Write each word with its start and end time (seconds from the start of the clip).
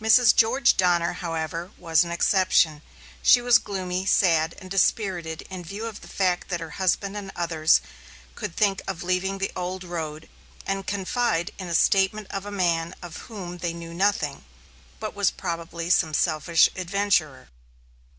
Mrs. 0.00 0.34
George 0.34 0.78
Donner, 0.78 1.12
however, 1.20 1.70
was 1.76 2.02
an 2.02 2.10
exception. 2.10 2.80
She 3.20 3.42
was 3.42 3.58
gloomy, 3.58 4.06
sad, 4.06 4.54
and 4.58 4.70
dispirited 4.70 5.42
in 5.50 5.64
view 5.66 5.84
of 5.84 6.00
the 6.00 6.08
fact 6.08 6.48
that 6.48 6.60
her 6.60 6.70
husband 6.80 7.14
and 7.14 7.30
others 7.36 7.82
could 8.34 8.56
think 8.56 8.80
of 8.88 9.02
leaving 9.02 9.36
the 9.36 9.52
old 9.54 9.84
road, 9.84 10.30
and 10.66 10.86
confide 10.86 11.50
in 11.58 11.68
the 11.68 11.74
statement 11.74 12.28
of 12.30 12.46
a 12.46 12.50
man 12.50 12.94
of 13.02 13.18
whom 13.28 13.58
they 13.58 13.74
knew 13.74 13.92
nothing, 13.92 14.46
but 14.98 15.14
was 15.14 15.30
probably 15.30 15.90
some 15.90 16.14
selfish 16.14 16.70
adventurer. 16.74 17.48